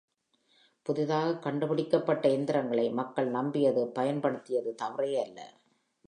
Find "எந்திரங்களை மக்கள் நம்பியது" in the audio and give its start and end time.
2.29-3.87